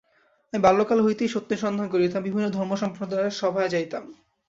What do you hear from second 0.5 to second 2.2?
বাল্যকাল হইতেই সত্যের সন্ধান করিতাম,